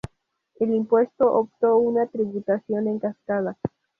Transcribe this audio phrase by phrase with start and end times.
[0.59, 3.55] El impuesto optó por una tributación en cascada.